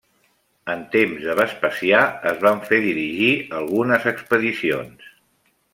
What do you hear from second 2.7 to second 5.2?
fer dirigir algunes expedicions.